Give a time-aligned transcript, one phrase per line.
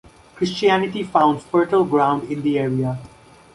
[0.35, 2.97] Christianity found fertile ground in the area.